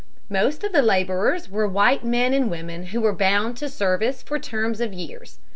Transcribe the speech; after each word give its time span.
Most 0.31 0.63
of 0.63 0.71
the 0.71 0.81
laborers 0.81 1.47
were 1.47 1.67
white 1.67 2.03
men 2.03 2.33
and 2.33 2.49
women 2.49 2.87
who 2.87 3.01
were 3.01 3.13
bound 3.13 3.55
to 3.57 3.69
service 3.69 4.23
for 4.23 4.39
terms 4.39 4.81
of 4.81 4.91
years. 4.93 5.37